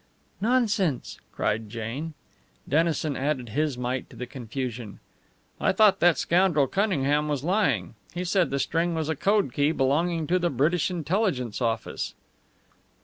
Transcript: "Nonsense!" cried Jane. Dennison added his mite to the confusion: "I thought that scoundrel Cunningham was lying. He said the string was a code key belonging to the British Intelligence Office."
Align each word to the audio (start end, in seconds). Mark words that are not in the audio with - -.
"Nonsense!" 0.41 1.19
cried 1.31 1.69
Jane. 1.69 2.15
Dennison 2.67 3.15
added 3.15 3.49
his 3.49 3.77
mite 3.77 4.09
to 4.09 4.15
the 4.15 4.25
confusion: 4.25 4.99
"I 5.59 5.71
thought 5.73 5.99
that 5.99 6.17
scoundrel 6.17 6.65
Cunningham 6.65 7.27
was 7.27 7.43
lying. 7.43 7.93
He 8.11 8.23
said 8.23 8.49
the 8.49 8.57
string 8.57 8.95
was 8.95 9.09
a 9.09 9.15
code 9.15 9.53
key 9.53 9.71
belonging 9.71 10.25
to 10.25 10.39
the 10.39 10.49
British 10.49 10.89
Intelligence 10.89 11.61
Office." 11.61 12.15